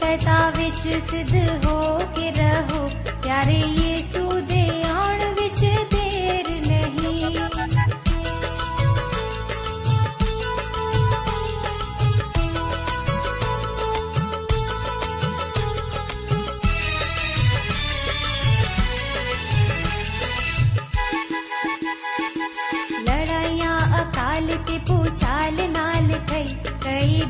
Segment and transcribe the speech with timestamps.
[0.00, 2.90] ਕਤਾ ਵਿੱਚ ਸਿੱਧ ਹੋ ਕੇ ਰਹੋ।
[3.22, 5.60] ਪਿਆਰੇ ਯੀਸੂ ਦੇ ਆਉਣ ਵਿੱਚ
[5.92, 7.36] ਦੇਰ ਨਹੀਂ।
[23.02, 26.54] ਲੜਾਈਆਂ ਅਕਾਲ ਤੇ ਪੁਚਾਲ ਨਾਲ ਕਈ
[26.84, 27.22] ਕਈ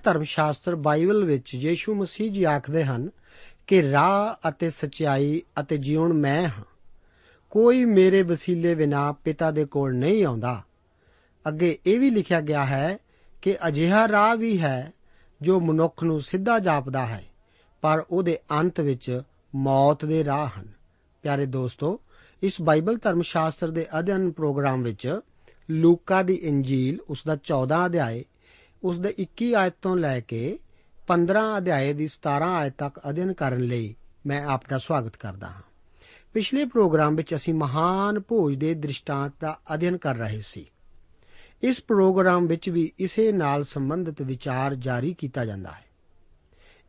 [0.00, 3.10] ਪਵਿੱਤਰ ਧਰਮ ਸ਼ਾਸਤਰ ਬਾਈਬਲ ਵਿੱਚ ਯੀਸ਼ੂ ਮਸੀਹ ਜੀ ਆਖਦੇ ਹਨ
[3.66, 6.64] ਕਿ ਰਾਹ ਅਤੇ ਸਚਾਈ ਅਤੇ ਜੀਵਨ ਮੈਂ ਹਾਂ।
[7.50, 10.62] ਕੋਈ ਮੇਰੇ ਵਸੀਲੇ ਬਿਨਾ ਪਿਤਾ ਦੇ ਕੋਲ ਨਹੀਂ ਆਉਂਦਾ।
[11.48, 12.98] ਅੱਗੇ ਇਹ ਵੀ ਲਿਖਿਆ ਗਿਆ ਹੈ
[13.42, 14.92] ਕਿ ਅਜਿਹਾ ਰਾਹ ਵੀ ਹੈ
[15.42, 17.24] ਜੋ ਮਨੁੱਖ ਨੂੰ ਸਿੱਧਾ ਜਾਪਦਾ ਹੈ,
[17.80, 19.22] ਪਰ ਉਹਦੇ ਅੰਤ ਵਿੱਚ
[19.54, 20.68] ਮੌਤ ਦੇ ਰਾਹ ਹਨ।
[21.22, 22.00] ਪਿਆਰੇ ਦੋਸਤੋ,
[22.42, 25.20] ਇਸ ਬਾਈਬਲ ਧਰਮ ਸ਼ਾਸਤਰ ਦੇ ਅਧਿਐਨ ਪ੍ਰੋਗਰਾਮ ਵਿੱਚ
[25.70, 28.24] ਲੂਕਾ ਦੀ ਇੰਜੀਲ ਉਸ ਦਾ 14 ਅਧਿਆਏ
[28.84, 30.58] ਉਸ ਦੇ 21 ਆਇਤ ਤੋਂ ਲੈ ਕੇ
[31.08, 33.94] 15 ਅਧਿਆਏ ਦੀ 17 ਆਇਤ ਤੱਕ ਅਧਿਐਨ ਕਰਨ ਲਈ
[34.26, 35.62] ਮੈਂ ਆਪ ਦਾ ਸਵਾਗਤ ਕਰਦਾ ਹਾਂ।
[36.32, 40.66] ਪਿਛਲੇ ਪ੍ਰੋਗਰਾਮ ਵਿੱਚ ਅਸੀਂ ਮਹਾਨ ਭੋਜ ਦੇ ਦ੍ਰਿਸ਼ਟਾਂਤ ਦਾ ਅਧਿਐਨ ਕਰ ਰਹੇ ਸੀ।
[41.62, 45.84] ਇਸ ਪ੍ਰੋਗਰਾਮ ਵਿੱਚ ਵੀ ਇਸੇ ਨਾਲ ਸੰਬੰਧਿਤ ਵਿਚਾਰ ਜਾਰੀ ਕੀਤਾ ਜਾਂਦਾ ਹੈ।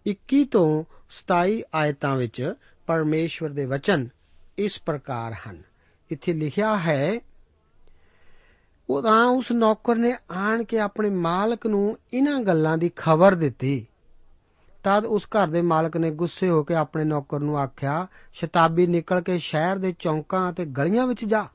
[0.05, 2.53] 21 ਤੋਂ 27 ਆਇਤਾਂ ਵਿੱਚ
[2.87, 4.07] ਪਰਮੇਸ਼ਵਰ ਦੇ ਵਚਨ
[4.57, 5.63] ਇਸ ਪ੍ਰਕਾਰ ਹਨ।
[6.11, 7.19] ਇੱਥੇ ਲਿਖਿਆ ਹੈ
[8.91, 13.85] ਉਹ ਤਾਂ ਉਸ ਨੌਕਰ ਨੇ ਆਣ ਕੇ ਆਪਣੇ ਮਾਲਕ ਨੂੰ ਇਹਨਾਂ ਗੱਲਾਂ ਦੀ ਖਬਰ ਦਿੱਤੀ।
[14.83, 19.21] ਤਦ ਉਸ ਘਰ ਦੇ ਮਾਲਕ ਨੇ ਗੁੱਸੇ ਹੋ ਕੇ ਆਪਣੇ ਨੌਕਰ ਨੂੰ ਆਖਿਆ, ਸ਼ਤਾਬੀ, ਨਿਕਲ
[19.21, 21.47] ਕੇ ਸ਼ਹਿਰ ਦੇ ਚੌਂਕਾਂ ਅਤੇ ਗਲੀਆਂ ਵਿੱਚ ਜਾ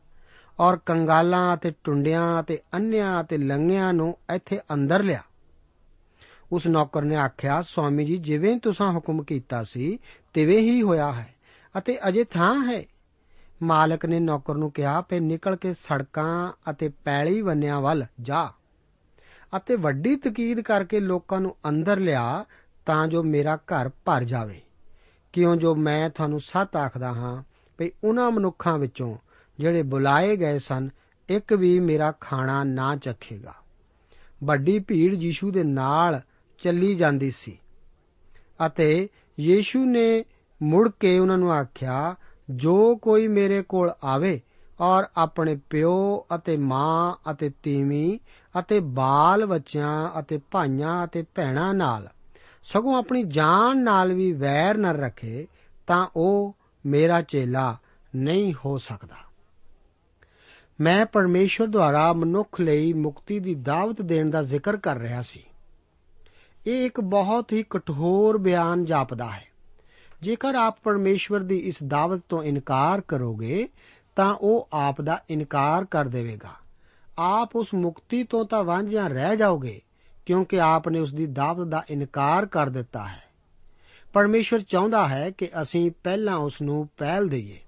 [0.61, 5.23] ਔਰ ਕੰਗਾਲਾਂ ਅਤੇ ਟੁੰਡਿਆਂ ਅਤੇ ਅੰਨਿਆਂ ਅਤੇ ਲੰਗਿਆਂ ਨੂੰ ਇੱਥੇ ਅੰਦਰ ਲਿਆ।
[6.53, 9.99] ਉਸ ਨੌਕਰ ਨੇ ਆਖਿਆ, ਸਵਾਮੀ ਜੀ, ਜਿਵੇਂ ਤੁਸੀਂ ਹੁਕਮ ਕੀਤਾ ਸੀ,
[10.35, 11.35] ਤਿਵੇਂ ਹੀ ਹੋਇਆ ਹੈ
[11.79, 12.85] ਅਤੇ ਅਜੇ ਥਾਂ ਹੈ।
[13.62, 18.53] ਮਾਲਕ ਨੇ ਨੌਕਰ ਨੂੰ ਕਿਹਾ ਫੇ ਨਿਕਲ ਕੇ ਸੜਕਾਂ ਅਤੇ ਪੈਲੀ ਵੰਨਿਆਂ ਵੱਲ ਜਾ
[19.56, 22.44] ਅਤੇ ਵੱਡੀ ਤਕੀਦ ਕਰਕੇ ਲੋਕਾਂ ਨੂੰ ਅੰਦਰ ਲਿਆ
[22.87, 24.61] ਤਾਂ ਜੋ ਮੇਰਾ ਘਰ ਭਰ ਜਾਵੇ।
[25.32, 27.43] ਕਿਉਂ ਜੋ ਮੈਂ ਤੁਹਾਨੂੰ ਸੱਤ ਆਖਦਾ ਹਾਂ,
[27.79, 29.17] ਭਈ ਉਹਨਾਂ ਮਨੁੱਖਾਂ ਵਿੱਚੋਂ
[29.58, 30.88] ਜਿਹੜੇ ਬੁਲਾਏ ਗਏ ਸਨ,
[31.29, 33.55] ਇੱਕ ਵੀ ਮੇਰਾ ਖਾਣਾ ਨਾ ਚੱਖੇਗਾ।
[34.44, 36.20] ਵੱਡੀ ਭੀੜ ਯੀਸ਼ੂ ਦੇ ਨਾਲ
[36.62, 37.58] ਚੱਲੀ ਜਾਂਦੀ ਸੀ
[38.67, 39.08] ਅਤੇ
[39.41, 40.25] ਯੀਸ਼ੂ ਨੇ
[40.62, 42.17] ਮੁੜ ਕੇ ਉਹਨਾਂ ਨੂੰ ਆਖਿਆ
[42.50, 44.40] ਜੋ ਕੋਈ ਮੇਰੇ ਕੋਲ ਆਵੇ
[44.81, 48.19] ਔਰ ਆਪਣੇ ਪਿਓ ਅਤੇ ਮਾਂ ਅਤੇ ਤੀਵੀਂ
[48.60, 52.08] ਅਤੇ ਬਾਲ ਬੱਚਿਆਂ ਅਤੇ ਭਾਈਆਂ ਅਤੇ ਭੈਣਾਂ ਨਾਲ,
[52.62, 55.46] ਸਗੋਂ ਆਪਣੀ ਜਾਨ ਨਾਲ ਵੀ ਵੈਰ ਨਾ ਰੱਖੇ,
[55.87, 56.56] ਤਾਂ ਉਹ
[56.87, 57.76] ਮੇਰਾ ਚੇਲਾ
[58.16, 59.26] ਨਹੀਂ ਹੋ ਸਕਦਾ।
[60.81, 65.43] ਮੈਂ ਪਰਮੇਸ਼ਵਰ ਦੁਆਰਾ ਮਨੁੱਖ ਲਈ ਮੁਕਤੀ ਦੀ ਦਾਵਤ ਦੇਣ ਦਾ ਜ਼ਿਕਰ ਕਰ ਰਿਹਾ ਸੀ।
[66.66, 69.56] ਇਹ ਇੱਕ ਬਹੁਤ ਹੀ ਕਠੋਰ ਬਿਆਨ ਜਾਪਦਾ ਹੈ।
[70.23, 73.69] ਜੇਕਰ ਆਪ ਪਰਮੇਸ਼ਵਰ ਦੀ ਇਸ ਦਾਵਤ ਤੋਂ ਇਨਕਾਰ ਕਰੋਗੇ,
[74.17, 76.51] ਤਾਂ ਉਹ ਆਪ ਦਾ ਇਨਕਾਰ ਕਰ ਦੇਵੇਗਾ।
[77.19, 79.81] ਆਪ ਉਸ ਮੁਕਤੀ ਤੋਂ ਤਾਂ ਵਾਂਝਿਆ ਰਹਿ ਜਾਓਗੇ,
[80.27, 83.23] ਕਿਉਂਕਿ ਆਪ ਨੇ ਉਸ ਦੀ ਦਾਵਤ ਦਾ ਇਨਕਾਰ ਕਰ ਦਿੱਤਾ ਹੈ।
[84.13, 87.61] ਪਰਮੇਸ਼ਵਰ ਚਾਹੁੰਦਾ ਹੈ ਕਿ ਅਸੀਂ ਪਹਿਲਾਂ ਉਸ ਨੂੰ ਪਹਿਲ ਦਈਏ।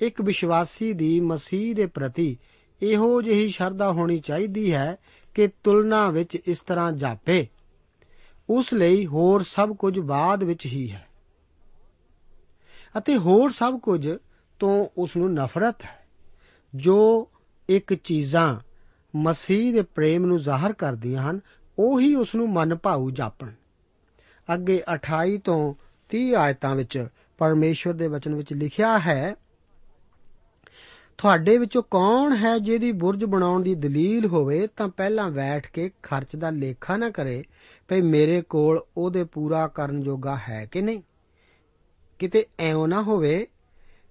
[0.00, 2.38] ਇੱਕ ਵਿਸ਼ਵਾਸੀ ਦੀ ਮਸੀਹ ਦੇ ਪ੍ਰਤੀ
[2.82, 4.96] ਇਹੋ ਜਿਹੀ ਸ਼ਰਧਾ ਹੋਣੀ ਚਾਹੀਦੀ ਹੈ
[5.34, 7.46] ਕਿ ਤੁਲਨਾ ਵਿੱਚ ਇਸ ਤਰ੍ਹਾਂ ਜਾਪੇ।
[8.50, 11.05] ਉਸ ਲਈ ਹੋਰ ਸਭ ਕੁਝ ਬਾਅਦ ਵਿੱਚ ਹੀ ਹੈ।
[12.98, 14.08] ਅਤੇ ਹੋਰ ਸਭ ਕੁਝ
[14.58, 16.06] ਤੋਂ ਉਸ ਨੂੰ ਨਫ਼ਰਤ ਹੈ,
[16.74, 17.28] ਜੋ
[17.68, 18.60] ਇੱਕ ਚੀਜ਼ਾਂ
[19.16, 21.40] ਮਸੀਹ ਦੇ ਪ੍ਰੇਮ ਨੂੰ ਜ਼ਾਹਰ ਕਰਦੀਆਂ ਹਨ,
[21.78, 23.50] ਉਹੀ ਉਸ ਨੂੰ ਮਨ ਭਾਉ ਜਾਪਣ।
[24.54, 25.74] ਅੱਗੇ 28 ਤੋਂ
[26.08, 29.34] 30 ਆਇਤਾਂ ਵਿੱਚ ਪਰਮੇਸ਼ਵਰ ਦੇ ਵਚਨ ਵਿੱਚ ਲਿਖਿਆ ਹੈ,
[31.18, 36.36] ਤੁਹਾਡੇ ਵਿੱਚੋਂ ਕੌਣ ਹੈ ਜਿਹਦੀ ਬੁਰਜ ਬਣਾਉਣ ਦੀ ਦਲੀਲ ਹੋਵੇ, ਤਾਂ ਪਹਿਲਾਂ ਬੈਠ ਕੇ ਖਰਚ
[36.36, 37.44] ਦਾ ਲੇਖਾ ਨਾ ਕਰੇ,
[37.88, 41.02] ਭਈ ਮੇਰੇ ਕੋਲ ਉਹਦੇ ਪੂਰਾ ਕਰਨ ਜੋਗਾ ਹੈ ਕਿ ਨਹੀਂ?
[42.18, 43.46] ਕਿਤੇ ਐਉਂ ਨਾ ਹੋਵੇ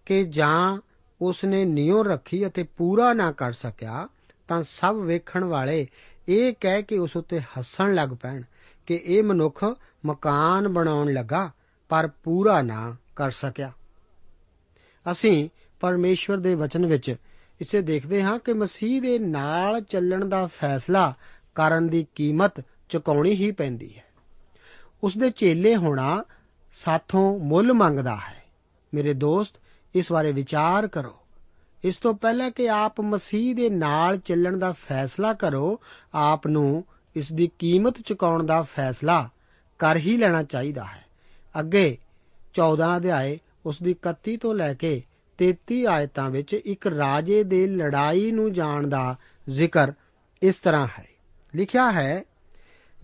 [0.06, 0.82] ਕਿ ਜਾਂ
[1.22, 4.08] ਉਸ ਨੇ ਨਿਉ ਰੱਖੀ ਅਤੇ ਪੂਰਾ ਨਾ ਕਰ ਸਕਿਆ,
[4.48, 5.88] ਤਾਂ ਸਭ ਵੇਖਣ ਵਾਲੇ
[6.30, 8.42] ਇਹ ਕਹਿ ਕੇ ਉਸ ਉੱਤੇ ਹੱਸਣ ਲੱਗ ਪੈਣ
[8.86, 9.66] ਕਿ ਇਹ ਮਨੁੱਖ
[10.06, 11.52] ਮਕਾਨ ਬਣਾਉਣ ਲੱਗਾ,
[11.90, 13.72] ਪਰ ਪੂਰਾ ਨਾ ਕਰ ਸਕਿਆ।
[15.12, 17.16] ਅਸੀਂ ਪਰਮੇਸ਼ਵਰ ਦੇ ਵਚਨ ਵਿੱਚ
[17.62, 21.14] ਇਸੇ ਦੇਖਦੇ ਹਾਂ ਕਿ ਮਸੀਹ ਦੇ ਨਾਲ ਚੱਲਣ ਦਾ ਫੈਸਲਾ
[21.56, 22.54] ਕਰਨ ਦੀ ਕੀਮਤ
[22.90, 24.04] ਚੁਕਾਉਣੀ ਹੀ ਪੈਂਦੀ ਹੈ।
[25.04, 26.24] ਉਸ ਦੇ ਚੇਲੇ ਹੋਣਾ
[26.76, 28.44] ਸਾਥੋਂ ਮੁੱਲ ਮੰਗਦਾ ਹੈ।
[28.94, 29.56] ਮੇਰੇ ਦੋਸਤ,
[29.96, 31.16] ਇਸ ਬਾਰੇ ਵਿਚਾਰ ਕਰੋ।
[31.84, 35.80] ਇਸ ਤੋਂ ਪਹਿਲਾਂ ਕਿ ਆਪ ਮਸੀਹ ਦੇ ਨਾਲ ਚੱਲਣ ਦਾ ਫੈਸਲਾ ਕਰੋ,
[36.14, 39.30] ਆਪ ਨੂੰ ਇਸ ਦੀ ਕੀਮਤ ਚੁਕਾਉਣ ਦਾ ਫੈਸਲਾ
[39.80, 41.06] ਕਰ ਹੀ ਲੈਣਾ ਚਾਹੀਦਾ ਹੈ।
[41.60, 41.98] ਅੱਗੇ
[42.54, 45.04] 14 ਅਧਿਆਏ, ਉਸ ਦੀ 31 ਤੋਂ ਲੈ ਕੇ
[45.38, 49.16] 33 ਆਇਤਾਂ ਵਿੱਚ ਇੱਕ ਰਾਜੇ ਦੇ ਲੜਾਈ ਨੂੰ ਜਾਣ ਦਾ
[49.50, 49.94] ਜ਼ਿਕਰ
[50.44, 51.08] ਇਸ ਤਰ੍ਹਾਂ ਹੈ।
[51.56, 52.24] ਲਿਖਿਆ ਹੈ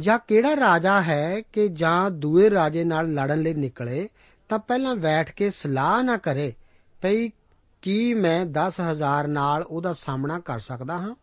[0.02, 4.10] ਜਾਂ ਕਿਹੜਾ ਰਾਜਾ ਹੈ ਕਿ ਜਾਂ ਦੂਏ ਰਾਜੇ ਨਾਲ ਲੜਨ ਲਈ ਨਿਕਲੇ,
[4.50, 6.54] ਤਾਂ ਪਹਿਲਾਂ ਬੈਠ ਕੇ ਸਲਾਹ ਨਾ ਕਰੇ
[7.02, 7.30] ਭਈ
[7.82, 11.16] ਕੀ ਮੈਂ 10000 ਨਾਲ ਉਹਦਾ ਸਾਹਮਣਾ ਕਰ ਸਕਦਾ ਹਾਂ?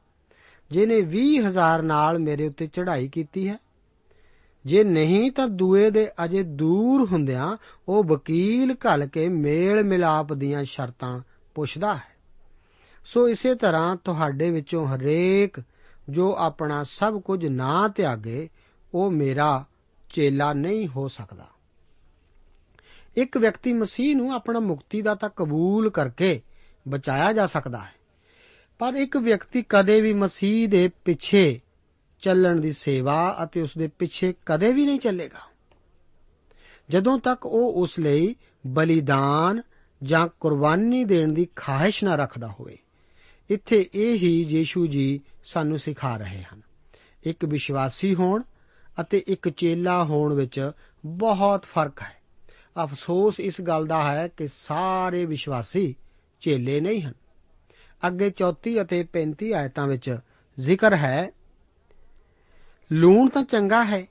[0.70, 3.58] ਜਿਨੇ 20000 ਨਾਲ ਮੇਰੇ ਉੱਤੇ ਚੜ੍ਹਾਈ ਕੀਤੀ ਹੈ।
[4.66, 7.56] ਜੇ ਨਹੀਂ ਤਾਂ ਦੂਏ ਦੇ ਅਜੇ ਦੂਰ ਹੁੰਦਿਆਂ
[7.88, 11.20] ਉਹ ਵਕੀਲ ਘਲ ਕੇ ਮੇਲ ਮਿਲਾਪ ਦੀਆਂ ਸ਼ਰਤਾਂ
[11.54, 12.18] ਪੁੱਛਦਾ ਹੈ।
[13.04, 15.62] ਸੋ ਇਸੇ ਤਰ੍ਹਾਂ ਤੁਹਾਡੇ ਵਿੱਚੋਂ ਹਰੇਕ
[16.11, 18.49] ਜੋ ਆਪਣਾ ਸਭ ਕੁਝ ਨਾ ਤਿਆਗੇ
[18.95, 19.64] ਉਹ ਮੇਰਾ
[20.11, 21.47] ਚੇਲਾ ਨਹੀਂ ਹੋ ਸਕਦਾ।
[23.16, 26.40] ਇੱਕ ਵਿਅਕਤੀ ਮਸੀਹ ਨੂੰ ਆਪਣਾ ਮੁਕਤੀ ਦਾ ਤਾਂ ਕਬੂਲ ਕਰਕੇ
[26.88, 27.92] ਬਚਾਇਆ ਜਾ ਸਕਦਾ ਹੈ,
[28.78, 31.61] ਪਰ ਇੱਕ ਵਿਅਕਤੀ ਕਦੇ ਵੀ ਮਸੀਹ ਦੇ ਪਿੱਛੇ
[32.21, 35.40] ਚੱਲਣ ਦੀ ਸੇਵਾ ਅਤੇ ਉਸ ਦੇ ਪਿੱਛੇ ਕਦੇ ਵੀ ਨਹੀਂ ਚੱਲੇਗਾ।
[36.90, 38.35] ਜਦੋਂ ਤੱਕ ਉਹ ਉਸ ਲਈ
[38.66, 39.62] ਬਲੀਦਾਨ
[40.02, 42.78] ਜਾਂ ਕੁਰਬਾਨੀ ਦੇਣ ਦੀ ਖਾਹਿਸ਼ ਨਾ ਰੱਖਦਾ ਹੋਵੇ,
[43.50, 46.62] ਇੱਥੇ ਇਹ ਹੀ ਯੀਸ਼ੂ ਜੀ ਸਾਨੂੰ ਸਿਖਾ ਰਹੇ ਹਨ।
[47.25, 48.42] ਇੱਕ ਵਿਸ਼ਵਾਸੀ ਹੋਣ
[49.00, 50.71] ਅਤੇ ਇੱਕ ਚੇਲਾ ਹੋਣ ਵਿੱਚ
[51.07, 52.19] ਬਹੁਤ ਫ਼ਰਕ ਹੈ।
[52.85, 55.95] ਅਫਸੋਸ ਇਸ ਗੱਲ ਦਾ ਹੈ ਕਿ ਸਾਰੇ ਵਿਸ਼ਵਾਸੀ
[56.40, 57.14] ਚੇਲੇ ਨਹੀਂ ਹਨ।
[58.07, 60.19] ਅੱਗੇ 34 ਅਤੇ 35 ਆਇਤਾਂ ਵਿੱਚ
[60.61, 61.31] ਜ਼ਿਕਰ ਹੈ,
[62.93, 64.07] ਲੂਣ ਤਾਂ ਚੰਗਾ ਹੈ,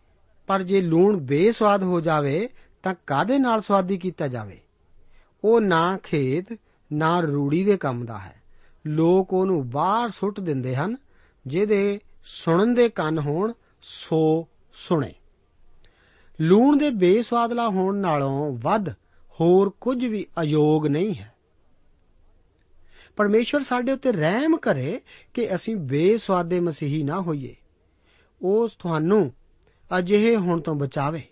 [0.48, 2.50] ਪਰ ਜੇ ਲੂਣ ਬੇਸਵਾਦ ਹੋ ਜਾਵੇ
[2.84, 4.60] ਤਾਂ ਕਾਦੇ ਨਾਲ ਸਵਾਦੀ ਕੀਤਾ ਜਾਵੇ?
[5.44, 6.46] ਉਹ ਨਾ ਖੇਤ,
[6.94, 8.42] ਨਾ ਰੂੜੀ ਦੇ ਕੰਮ ਦਾ ਹੈ।
[8.88, 10.96] ਲੋਕ ਉਹਨੂੰ ਬਾਹਰ ਸੁੱਟ ਦਿੰਦੇ ਹਨ,
[11.48, 15.14] ਜਿਹਦੇ ਸੁਣਨ ਦੇ ਕੰਨ ਹੋਣ, ਸੋ ਸੁਣੇ।
[16.42, 18.90] ਲੂਣ ਦੇ ਬੇਸਵਾਦਲਾ ਹੋਣ ਨਾਲੋਂ ਵੱਧ
[19.40, 21.36] ਹੋਰ ਕੁਝ ਵੀ ਅਯੋਗ ਨਹੀਂ ਹੈ।
[23.16, 25.02] ਪਰਮੇਸ਼ਵਰ ਸਾਡੇ ਉੱਤੇ ਰਹਿਮ ਕਰੇ
[25.34, 27.56] ਕਿ ਅਸੀਂ ਬੇਸਵਾਦੇ ਮਸੀਹੀ ਨਾ ਹੋਈਏ।
[28.42, 29.34] ਉਹ ਤੁਹਾਨੂੰ
[29.98, 31.24] ਅਜਿਹੇ ਹੋਣ ਤੋਂ ਬਚਾਵੇ।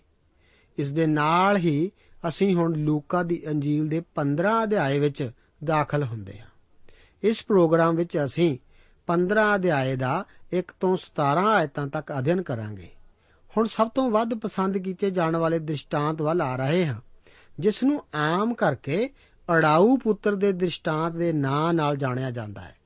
[0.78, 1.90] ਇਸ ਦੇ ਨਾਲ ਹੀ
[2.28, 5.30] ਅਸੀਂ ਹੁਣ ਲੂਕਾ ਦੀ ਅੰਜੀਲ ਦੇ 15 ਅਧਿਆਏ ਵਿੱਚ
[5.64, 6.46] ਦਾਖਲ ਹੁੰਦੇ ਹਾਂ।
[7.22, 8.58] ਇਸ ਪ੍ਰੋਗਰਾਮ ਵਿੱਚ ਅਸੀਂ
[9.06, 12.88] 15 ਅਧਿਆਏ ਦਾ 1 ਤੋਂ 17 ਆਇਤਾਂ ਤੱਕ ਅਧਿਐਨ ਕਰਾਂਗੇ।
[13.56, 17.00] ਹੁਣ ਸਭ ਤੋਂ ਵੱਧ ਪਸੰਦ ਕੀਤੇ ਜਾਣ ਵਾਲੇ ਦ੍ਰਿਸ਼ਟਾਂਤ ਵੱਲ ਆ ਰਹੇ ਹਾਂ
[17.58, 19.10] ਜਿਸ ਨੂੰ ਆਮ ਕਰਕੇ
[19.48, 22.76] ਅੜਾਊ ਪੁੱਤਰ ਦੇ ਦ੍ਰਿਸ਼ਟਾਂਤ ਦੇ ਨਾਂ ਨਾਲ ਜਾਣਿਆ ਜਾਂਦਾ ਹੈ।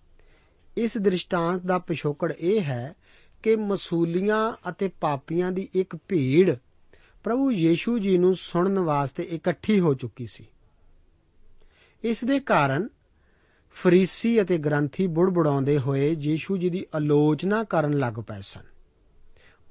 [0.76, 2.94] ਇਸ ਦ੍ਰਿਸ਼ਟਾਂਤ ਦਾ ਪਿਛੋਕੜ ਇਹ ਹੈ
[3.42, 6.56] ਕਿ ਮਸੂਲੀਆਂ ਅਤੇ ਪਾਪੀਆਂ ਦੀ ਇੱਕ ਭੀੜ
[7.24, 10.46] ਪ੍ਰਭੂ ਯੀਸ਼ੂ ਜੀ ਨੂੰ ਸੁਣਨ ਵਾਸਤੇ ਇਕੱਠੀ ਹੋ ਚੁੱਕੀ ਸੀ।
[12.04, 12.88] ਇਸ ਦੇ ਕਾਰਨ
[13.74, 18.79] ਫਰੀਸੀ ਅਤੇ ਗ੍ਰੰਥੀ ਬੁੜਬੁੜਾਉਂਦੇ ਹੋਏ ਯੀਸ਼ੂ ਜੀ ਦੀ ਆਲੋਚਨਾ ਕਰਨ ਲੱਗ ਪਏ ਸਨ।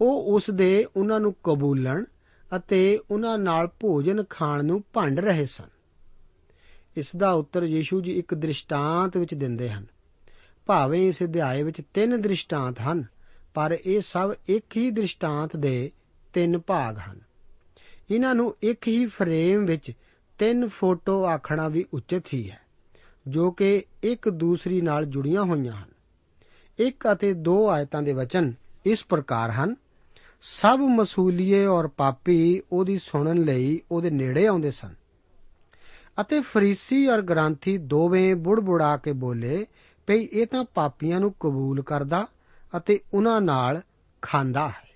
[0.01, 2.03] ਉਹ ਉਸ ਦੇ ਉਹਨਾਂ ਨੂੰ ਕਬੂਲਣ
[2.55, 5.67] ਅਤੇ ਉਹਨਾਂ ਨਾਲ ਭੋਜਨ ਖਾਣ ਨੂੰ ਭੰਡ ਰਹੇ ਸਨ।
[6.97, 9.85] ਇਸ ਦਾ ਉੱਤਰ ਯੀਸ਼ੂ ਜੀ ਇੱਕ ਦ੍ਰਿਸ਼ਟਾਂਤ ਵਿੱਚ ਦਿੰਦੇ ਹਨ।
[10.65, 13.03] ਭਾਵੇਂ ਇਸ ਅਧਿਆਏ ਵਿੱਚ ਤਿੰਨ ਦ੍ਰਿਸ਼ਟਾਂਤ ਹਨ,
[13.53, 15.91] ਪਰ ਇਹ ਸਭ ਇੱਕ ਹੀ ਦ੍ਰਿਸ਼ਟਾਂਤ ਦੇ
[16.33, 17.19] ਤਿੰਨ ਭਾਗ ਹਨ।
[18.11, 19.91] ਇਹਨਾਂ ਨੂੰ ਇੱਕ ਹੀ ਫਰੇਮ ਵਿੱਚ
[20.39, 22.59] ਤਿੰਨ ਫੋਟੋ ਆਖਣਾ ਵੀ ਉਚਿਤ ਹੀ ਹੈ,
[23.27, 25.89] ਜੋ ਕਿ ਇੱਕ ਦੂਸਰੀ ਨਾਲ ਜੁੜੀਆਂ ਹੋਈਆਂ ਹਨ।
[26.79, 28.53] ਇੱਕ ਅਤੇ ਦੋ ਆਇਤਾਂ ਦੇ ਵਚਨ
[28.85, 29.75] ਇਸ ਪ੍ਰਕਾਰ ਹਨ
[30.41, 34.93] ਸਭ ਮਸੂਲੀਏ ਔਰ ਪਾਪੀ ਉਹਦੀ ਸੁਣਨ ਲਈ ਉਹਦੇ ਨੇੜੇ ਆਉਂਦੇ ਸਨ।
[36.21, 39.65] ਅਤੇ ਫਰੀਸੀ ਔਰ ਗ੍ਰੰਥੀ ਦੋਵੇਂ ਬੁੜਬੁੜਾ ਕੇ ਬੋਲੇ,
[40.07, 42.27] ਭਈ, ਇਹ ਤਾਂ ਪਾਪੀਆਂ ਨੂੰ ਕਬੂਲ ਕਰਦਾ
[42.77, 43.81] ਅਤੇ ਉਹਨਾਂ ਨਾਲ
[44.21, 44.89] ਖਾਂਦਾ ਹੈ।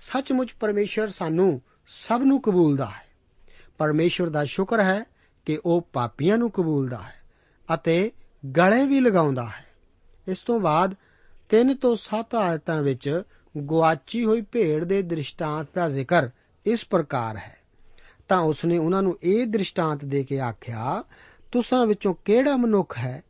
[0.00, 3.06] ਸੱਚਮੁੱਚ ਪਰਮੇਸ਼ਰ ਸਾਨੂੰ ਸਭ ਨੂੰ ਕਬੂਲਦਾ ਹੈ।
[3.78, 5.04] ਪਰਮੇਸ਼ਰ ਦਾ ਸ਼ੁਕਰ ਹੈ
[5.46, 7.14] ਕਿ ਉਹ ਪਾਪੀਆਂ ਨੂੰ ਕਬੂਲਦਾ ਹੈ
[7.74, 8.12] ਅਤੇ
[8.56, 9.66] ਗਲੇ ਵੀ ਲਗਾਉਂਦਾ ਹੈ।
[10.28, 10.94] ਇਸ ਤੋਂ ਬਾਅਦ
[11.48, 13.22] 3 ਤੋਂ 7 ਆਇਤਾਂ ਵਿੱਚ
[13.58, 16.28] ਗਵਾਚੀ ਹੋਈ ਭੇਡ ਦੇ ਦ੍ਰਿਸ਼ਟਾਂਤ ਦਾ ਜ਼ਿਕਰ
[16.66, 17.56] ਇਸ ਪ੍ਰਕਾਰ ਹੈ।
[18.28, 21.04] ਤਾਂ ਉਸਨੇ ਉਹਨਾਂ ਨੂੰ ਇਹ ਦ੍ਰਿਸ਼ਟਾਂਤ ਦੇ ਕੇ ਆਖਿਆ,
[21.52, 23.22] ਤੁਸਾਂ ਵਿੱਚੋਂ ਕਿਹੜਾ ਮਨੁੱਖ ਹੈ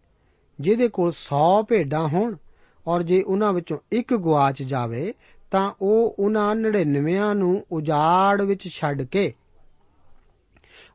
[0.61, 2.37] ਜਿਹਦੇ ਕੋਲ 100 ਭੇਡਾਂ ਹੋਣ
[2.87, 5.15] ਔਰ ਜੇ ਉਹਨਾਂ ਵਿੱਚੋਂ ਇੱਕ ਗਵਾਚ ਜਾਵੇ,
[5.51, 9.33] ਤਾਂ ਉਹ ਉਹਨਾਂ 99 ਨੂੰ ਉਜਾੜ ਵਿੱਚ ਛੱਡ ਕੇ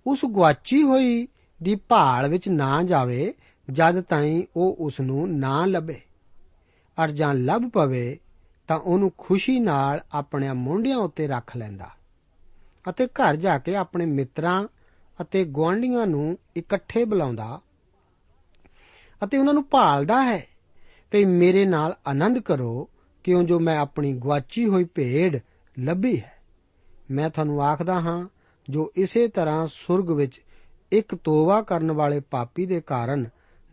[0.07, 1.27] ਉਸ ਗਵਾਚੀ ਹੋਈ
[1.63, 3.33] ਦੀ ਭਾਲ ਵਿੱਚ ਨਾ ਜਾਵੇ,
[3.71, 6.01] ਜਦ ਤਾਈਂ ਉਹ ਉਸ ਨੂੰ ਨਾ ਲੱਭੇ।
[6.97, 8.19] ਅਰ ਜਾਂ ਲੱਭ ਪਵੇ
[8.67, 11.89] ਤਾਂ ਉਹਨੂੰ ਖੁਸ਼ੀ ਨਾਲ ਆਪਣੇ ਮੁੰਡਿਆਂ ਉੱਤੇ ਰੱਖ ਲੈਂਦਾ
[12.89, 14.67] ਅਤੇ ਘਰ ਜਾ ਕੇ ਆਪਣੇ ਮਿੱਤਰਾਂ
[15.21, 17.59] ਅਤੇ ਗੁਆਂਢੀਆਂ ਨੂੰ ਇਕੱਠੇ ਬੁਲਾਉਂਦਾ
[19.23, 20.47] ਅਤੇ ਉਹਨਾਂ ਨੂੰ ਭਾਲਦਾ ਹੈ
[21.11, 22.89] ਕਿ ਮੇਰੇ ਨਾਲ ਆਨੰਦ ਕਰੋ
[23.23, 25.39] ਕਿਉਂ ਜੋ ਮੈਂ ਆਪਣੀ ਗਵਾਚੀ ਹੋਈ ਭੇਡ
[25.79, 26.33] ਲੱਭੀ ਹੈ।
[27.11, 28.27] ਮੈਂ ਤੁਹਾਨੂੰ ਆਖਦਾ ਹਾਂ,
[28.69, 30.41] ਜੋ ਇਸੇ ਤਰ੍ਹਾਂ ਸੁਰਗ ਵਿੱਚ
[30.91, 33.25] ਇੱਕ ਤੋਬਾ ਕਰਨ ਵਾਲੇ ਪਾਪੀ ਦੇ ਕਾਰਨ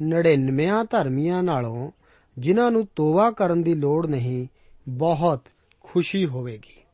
[0.03, 1.91] 99 ਧਰਮੀਆਂ ਨਾਲੋਂ
[2.39, 4.47] ਜਿਨ੍ਹਾਂ ਨੂੰ ਤੋਬਾ ਕਰਨ ਦੀ ਲੋੜ ਨਹੀਂ
[4.89, 5.49] ਬਹੁਤ
[5.81, 6.85] ਖੁਸ਼ੀ ਹੋਵੇਗੀ।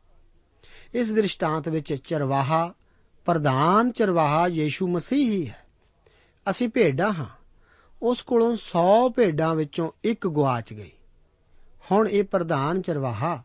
[0.95, 2.75] ਇਸ ਦ੍ਰਿਸ਼ਟਾਂਤ ਵਿੱਚ ਚਰਵਾਹਾ,
[3.25, 5.67] ਪ੍ਰਧਾਨ ਚਰਵਾਹਾ ਯੀਸ਼ੂ ਮਸੀਹ ਹੀ ਹੈ।
[6.51, 7.27] ਅਸੀਂ ਭੇਡਾਂ ਹਾਂ।
[8.03, 10.91] ਉਸ ਕੋਲੋਂ 100 ਭੇਡਾਂ ਵਿੱਚੋਂ ਇੱਕ ਗਵਾਚ ਗਈ।
[11.93, 13.43] ਹੁਣ ਇਹ ਪ੍ਰਧਾਨ ਚਰਵਾਹਾ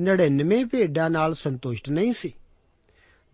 [0.00, 2.32] 99 ਭੇਡਾਂ ਨਾਲ ਸੰਤੁਸ਼ਟ ਨਹੀਂ ਸੀ।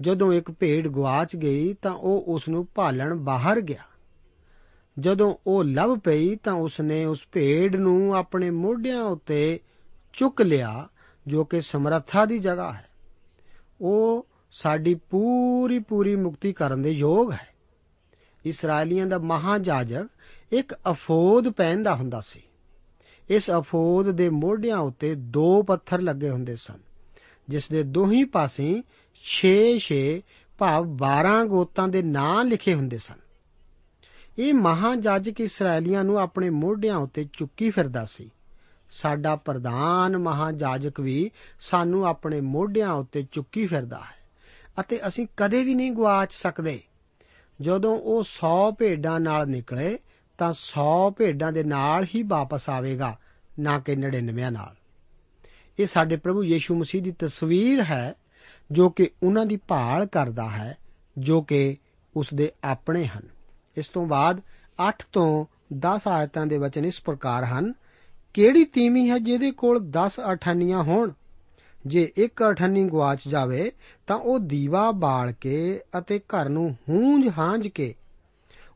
[0.00, 3.82] ਜਦੋਂ ਇੱਕ ਭੇਡ ਗਵਾਚ ਗਈ ਤਾਂ ਉਹ ਉਸ ਨੂੰ ਭਾਲਣ ਬਾਹਰ ਗਿਆ।
[4.98, 9.60] ਜਦੋਂ ਉਹ ਲੱਭ ਪਈ ਤਾਂ ਉਸ ਨੇ ਉਸ ਭੇਡ ਨੂੰ ਆਪਣੇ ਮੋਢਿਆਂ ਉੱਤੇ
[10.16, 10.88] ਚੁੱਕ ਲਿਆ
[11.26, 12.88] ਜੋ ਕਿ ਸਮਰੱਥਾ ਦੀ ਜਗ੍ਹਾ ਹੈ।
[13.80, 17.48] ਉਹ ਸਾਡੀ ਪੂਰੀ ਪੂਰੀ ਮੁਕਤੀ ਕਰਨ ਦੇ ਯੋਗ ਹੈ।
[18.44, 20.06] ਇਸرائیਲੀਆਂ ਦਾ ਮਹਾਜਾਜਕ
[20.52, 22.42] ਇੱਕ ਅਫੋਦ ਪਹਿਨਦਾ ਹੁੰਦਾ ਸੀ।
[23.30, 26.78] ਇਸ ਅਫੋਦ ਦੇ ਮੋਢਿਆਂ ਉੱਤੇ ਦੋ ਪੱਥਰ ਲੱਗੇ ਹੁੰਦੇ ਸਨ,
[27.48, 28.82] ਜਿਸ ਦੇ ਦੋਹੀ ਪਾਸੇ
[29.24, 30.22] 6-6
[30.58, 33.14] ਭਾਵ 12 ਗੋਤਾਂ ਦੇ ਨਾਂ ਲਿਖੇ ਹੁੰਦੇ ਸਨ।
[34.38, 38.30] ਇਹ ਮਹਾਜਾਜਕ ਇਸرائیਲੀਆਂ ਨੂੰ ਆਪਣੇ ਮੋਢਿਆਂ ਉੱਤੇ ਚੁੱਕੀ ਫਿਰਦਾ ਸੀ।
[38.96, 44.16] ਸਾਡਾ ਪ੍ਰਧਾਨ ਮਹਾਜਾਜਕ ਵੀ ਸਾਨੂੰ ਆਪਣੇ ਮੋਢਿਆਂ ਉੱਤੇ ਚੁੱਕੀ ਫਿਰਦਾ ਹੈ
[44.80, 46.82] ਅਤੇ ਅਸੀਂ ਕਦੇ ਵੀ ਨਹੀਂ ਗਵਾਚ ਸਕਦੇ।
[47.60, 49.98] ਜਦੋਂ ਉਹ 100 ਭੇਡਾਂ ਨਾਲ ਨਿਕਲੇ
[50.38, 53.18] ਤਾਂ 100 ਭੇਡਾਂ ਦੇ ਨਾਲ ਹੀ ਵਾਪਸ ਆਵੇਗਾ,
[53.58, 54.74] ਨਾ ਕਿ 99 ਨਾਲ।
[55.78, 58.14] ਇਹ ਸਾਡੇ ਪ੍ਰਭੂ ਯੀਸ਼ੂ ਮਸੀਹ ਦੀ ਤਸਵੀਰ ਹੈ,
[58.70, 60.76] ਜੋ ਕਿ ਉਹਨਾਂ ਦੀ ਭਾਲ ਕਰਦਾ ਹੈ,
[61.18, 61.76] ਜੋ ਕਿ
[62.16, 63.22] ਉਸ ਦੇ ਆਪਣੇ ਹਨ।
[63.76, 64.40] ਇਸ ਤੋਂ ਬਾਅਦ
[64.88, 65.44] 8 ਤੋਂ
[65.78, 67.72] 10 ਆਇਤਾਂ ਦੇ ਵਚਨ ਇਸ ਪ੍ਰਕਾਰ ਹਨ
[68.36, 71.10] ਕਿਹੜੀ ਤੀਮੀ ਹੈ ਜਿਹਦੇ ਕੋਲ 10 ਅਠਾਨੀਆਂ ਹੋਣ?
[71.86, 73.72] ਜੇ ਇੱਕ ਅਠਾਨੀ ਗਵਾਚ ਜਾਵੇ,
[74.06, 77.94] ਤਾਂ ਉਹ ਦੀਵਾ ਬਾਲ ਕੇ ਅਤੇ ਘਰ ਨੂੰ ਹੂੰਝ ਹਾਂਝ ਕੇ,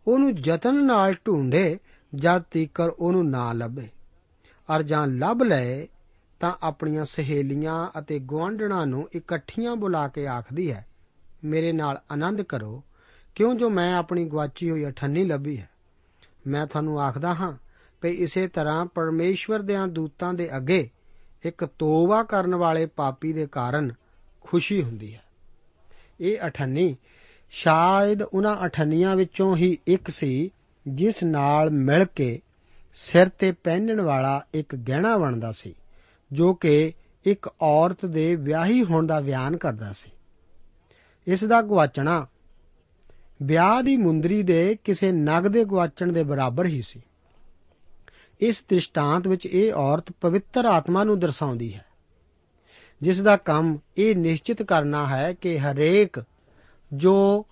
[0.06, 1.78] ਉਹਨੂੰ ਯਤਨ ਨਾਲ ਢੂੰਡੇ
[2.14, 3.88] ਜਦ ਤੀਕਰ ਉਹਨੂੰ ਨਾ ਲੱਭੇ।
[4.76, 5.88] ਅਰ ਜਾਂ ਲੱਭ ਲਏ,
[6.40, 10.86] ਤਾਂ ਆਪਣੀਆਂ ਸਹੇਲੀਆਂ ਅਤੇ ਗੁਆਂਢਣਾਂ ਨੂੰ ਇਕੱਠੀਆਂ ਬੁਲਾ ਕੇ ਆਖਦੀ ਹੈ,
[11.44, 12.82] ਮੇਰੇ ਨਾਲ ਆਨੰਦ ਕਰੋ,
[13.34, 15.70] ਕਿਉਂ ਜੋ ਮੈਂ ਆਪਣੀ ਗਵਾਚੀ ਹੋਈ ਅਠੰਨੀ ਲੱਭੀ ਹੈ?
[16.46, 17.69] ਮੈਂ ਤੁਹਾਨੂੰ ਆਖਦਾ ਹਾਂ
[18.02, 20.90] ਕਿ ਇਸੇ ਤਰ੍ਹਾਂ ਪਰਮੇਸ਼ਵਰ ਦੇ ਦੂਤਾਂ ਦੇ ਅੱਗੇ
[21.44, 23.92] ਇੱਕ ਤੋਬਾ ਕਰਨ ਵਾਲੇ ਪਾਪੀ ਦੇ ਕਾਰਨ
[24.40, 25.22] ਖੁਸ਼ੀ ਹੁੰਦੀ ਹੈ।
[26.20, 26.96] ਇਹ ਅਠੰਨੀ
[27.50, 30.50] ਸ਼ਾਇਦ ਉਹਨਾਂ ਅਠੰਨੀਆਂ ਵਿੱਚੋਂ ਹੀ ਇੱਕ ਸੀ,
[30.88, 32.40] ਜਿਸ ਨਾਲ ਮਿਲ ਕੇ
[32.92, 35.74] ਸਿਰ ਤੇ ਪਹਿਨਣ ਵਾਲਾ ਇੱਕ ਗਹਿਣਾ ਬਣਦਾ ਸੀ,
[36.32, 36.92] ਜੋ ਕਿ
[37.24, 40.10] ਇੱਕ ਔਰਤ ਦੇ ਵਿਆਹੀ ਹੋਣ ਦਾ ਬਿਆਨ ਕਰਦਾ ਸੀ।
[41.26, 42.26] ਇਸ ਦਾ ਗਵਾਚਣਾ
[43.42, 47.02] ਵਿਆਹ ਦੀ ਮੁੰਦਰੀ ਦੇ ਕਿਸੇ ਨਗ ਦੇ ਗਵਾਚਣ ਦੇ ਬਰਾਬਰ ਹੀ ਸੀ।
[48.40, 51.84] ਇਸ ਦ੍ਰਿਸ਼ਟਾਂਤ ਵਿੱਚ ਇਹ ਔਰਤ ਪਵਿੱਤਰ ਆਤਮਾ ਨੂੰ ਦਰਸਾਉਂਦੀ ਹੈ।
[53.02, 56.24] ਜਿਸ ਦਾ ਕੰਮ ਇਹ ਨਿਸ਼ਚਿਤ ਕਰਨਾ ਹੈ ਕਿ ਹਰੇਕ
[56.92, 57.46] ਜੋ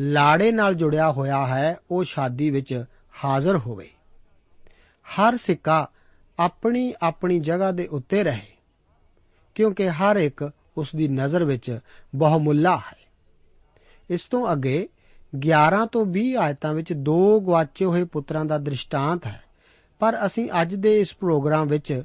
[0.00, 2.84] ਲਾੜੇ ਨਾਲ ਜੁੜਿਆ ਹੋਇਆ ਹੈ, ਉਹ ਸ਼ਾਦੀ ਵਿੱਚ
[3.24, 3.88] ਹਾਜ਼ਰ ਹੋਵੇ।
[5.06, 5.88] ਹਰ ਸਿੱਕਾ
[6.38, 8.52] ਆਪਣੀ ਆਪਣੀ ਜਗ੍ਹਾ ਦੇ ਉੱਤੇ ਰਹੇ,
[9.54, 11.78] ਕਿਉਂਕਿ ਹਰ ਇੱਕ ਉਸ ਦੀ ਨਜ਼ਰ ਵਿੱਚ
[12.14, 12.96] ਬਹੁਮੁੱਲਾ ਹੈ।
[14.10, 14.88] ਇਸ ਤੋਂ ਅੱਗੇ
[15.38, 19.42] 11 ਤੋਂ 20 ਆਇਤਾਂ ਵਿੱਚ ਦੋ ਗਵਾਚੇ ਹੋਏ ਪੁੱਤਰਾਂ ਦਾ ਦ੍ਰਿਸ਼ਟਾਂਤ ਹੈ।
[20.02, 22.02] ਪਰ ਅਸੀਂ ਅੱਜ ਦੇ ਇਸ ਪ੍ਰੋਗਰਾਮ ਵਿੱਚ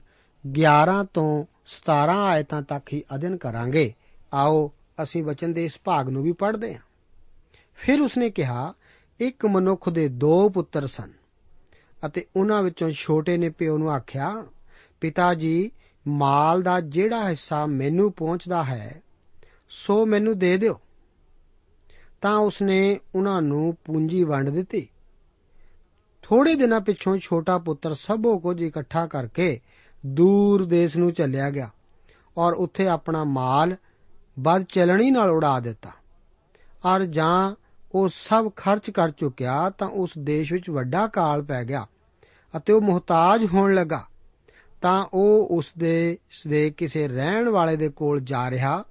[0.52, 3.94] 11 ਤੋਂ 17 ਆਇਤਾਂ ਤੱਕ ਹੀ ਅਧਿਨ ਕਰਾਂਗੇ।
[4.34, 4.72] ਆਓ
[5.04, 6.82] ਅਸੀਂ ਵਚਨ ਦੇ ਇਸ ਭਾਗ ਨੂੰ ਵੀ ਪੜ੍ਹਦੇ ਹਾਂ।
[7.76, 8.74] ਫਿਰ ਉਸਨੇ ਕਿਹਾ,
[9.20, 11.12] ਇੱਕ ਮਨੁੱਖ ਦੇ ਦੋ ਪੁੱਤਰ ਸਨ
[12.06, 14.46] ਅਤੇ ਉਹਨਾਂ ਵਿੱਚੋਂ ਛੋਟੇ ਨੇ ਪਿਓ ਨੂੰ ਆਖਿਆ,
[15.02, 15.72] ਪਿਤਾ ਜੀ,
[16.08, 19.02] ਮਾਲ ਦਾ ਜਿਹੜਾ ਹਿੱਸਾ ਮੈਨੂੰ ਪਹੁੰਚਦਾ ਹੈ,
[19.70, 20.80] ਸੋ ਮੈਨੂੰ ਦੇ ਦਿਓ।
[22.22, 24.88] ਤਾਂ ਉਸਨੇ ਉਹਨਾਂ ਨੂੰ ਪੂੰਜੀ ਵੰਡ ਦਿੱਤੀ।
[26.30, 29.60] ਥੋੜੇ ਦਿਨਾਂ ਪਿੱਛੋਂ ਛੋਟਾ ਪੁੱਤਰ ਸਭੋ ਕੁਝ ਇਕੱਠਾ ਕਰਕੇ
[30.06, 31.70] ਦੂਰ ਦੇਸ਼ ਨੂੰ ਚੱਲਿਆ ਗਿਆ
[32.38, 33.76] ਔਰ ਉੱਥੇ ਆਪਣਾ ਮਾਲ
[34.40, 35.92] ਬਦ ਚਲਣੀ ਨਾਲ ਉਡਾ ਦਿੱਤਾ।
[36.86, 37.56] ਔਰ ਜਾਂ
[37.96, 41.86] ਉਹ ਸਭ ਖਰਚ ਕਰ ਚੁੱਕਿਆ ਤਾਂ ਉਸ ਦੇਸ਼ ਵਿੱਚ ਵੱਡਾ ਕਾਲ ਪੈ ਗਿਆ
[42.58, 44.06] ਅਤੇ ਉਹ ਮੁਹਤਾਜ ਹੋਣ ਲੱਗਾ।
[44.82, 48.84] ਤਾਂ ਉਹ ਉਸ ਦੇ ਦੇ ਕਿਸੇ ਰਹਿਣ ਵਾਲੇ ਦੇ ਕੋਲ ਜਾ ਰਿਹਾ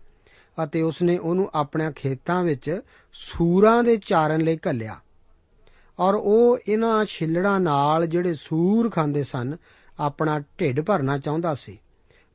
[0.65, 2.81] ਅਤੇ ਉਸਨੇ ਉਹਨੂੰ ਆਪਣੇ ਖੇਤਾਂ ਵਿੱਚ
[3.13, 5.01] ਸੂਰਾਂ ਦੇ ਚਾਰਨ ਲਈ ਘੱਲਿਆ।
[5.99, 9.57] ਔਰ ਉਹ ਇਹਨਾਂ ਛਿੱਲੜਾਂ ਨਾਲ ਜਿਹੜੇ ਸੂਰ ਖਾਂਦੇ ਸਨ,
[10.01, 11.79] ਆਪਣਾ ਢਿੱਡ ਭਰਨਾ ਚਾਹੁੰਦਾ ਸੀ।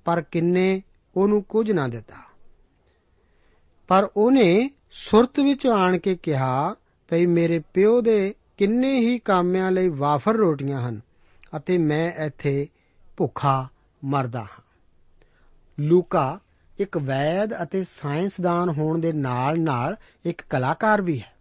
[0.06, 0.82] ਪਰ ਕਿੰਨੇ
[1.18, 2.16] ਉਹਨੂੰ ਕੁਝ ਨਾ ਦਿੱਤਾ।
[3.88, 6.76] ਪਰ ਉਹਨੇ ਸੁਰਤ ਵਿੱਚ ਆਣ ਕੇ ਕਿਹਾ,
[7.10, 11.02] ਭਈ ਮੇਰੇ ਪਿਓ ਦੇ ਕਿੰਨੇ ਹੀ ਕਾਮਿਆਂ ਲਈ ਵਾਫਰ ਰੋਟੀਆਂ ਹਨ
[11.58, 12.68] ਅਤੇ ਮੈਂ ਇੱਥੇ
[13.18, 13.68] ਭੁੱਖਾ
[14.06, 14.62] ਮਰਦਾ ਹਾਂ।
[15.80, 16.40] ਲੂਕਾ
[16.80, 19.96] ਇੱਕ ਵੈਦ ਅਤੇ ਸਾਇੰਸਦਾਨ ਹੋਣ ਦੇ ਨਾਲ-ਨਾਲ
[20.26, 21.34] ਇੱਕ ਕਲਾਕਾਰ ਵੀ ਹੈ।